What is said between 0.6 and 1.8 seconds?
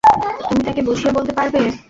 তাকে বুঝিয়ে বলতে পারবে?